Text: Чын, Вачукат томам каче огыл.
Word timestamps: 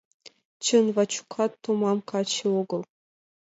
Чын, 0.63 0.85
Вачукат 0.95 1.51
томам 1.63 1.97
каче 2.09 2.45
огыл. 2.59 2.81